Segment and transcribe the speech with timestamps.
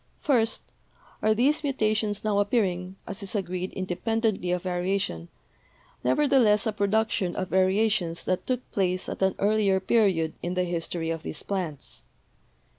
[0.23, 5.29] 236 BIOLOGY First, are these mutations now appearing, as is agreed, in dependently of variation,
[6.03, 10.63] nevertheless a production of va riations that took place at an earlier period in the
[10.63, 12.03] history of these plants?